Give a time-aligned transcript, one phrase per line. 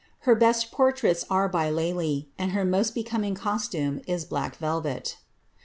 [0.21, 5.17] Her best portraits are by Lely, and her most becoming costume is black velvet.